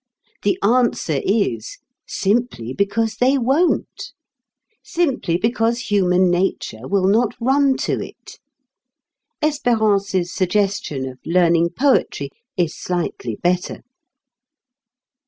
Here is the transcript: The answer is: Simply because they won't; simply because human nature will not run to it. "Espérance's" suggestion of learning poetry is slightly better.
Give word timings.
The 0.41 0.57
answer 0.63 1.21
is: 1.23 1.77
Simply 2.07 2.73
because 2.73 3.17
they 3.17 3.37
won't; 3.37 4.13
simply 4.83 5.37
because 5.37 5.91
human 5.91 6.31
nature 6.31 6.87
will 6.87 7.05
not 7.05 7.35
run 7.39 7.77
to 7.85 8.01
it. 8.03 8.39
"Espérance's" 9.43 10.33
suggestion 10.33 11.07
of 11.07 11.19
learning 11.23 11.73
poetry 11.77 12.31
is 12.57 12.75
slightly 12.75 13.35
better. 13.35 13.83